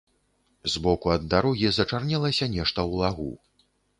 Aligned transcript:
З 0.75 0.81
боку 0.85 1.11
ад 1.15 1.27
дарогі 1.33 1.69
зачарнелася 1.77 2.45
нешта 2.55 2.79
ў 2.89 2.93
лагу. 3.05 3.31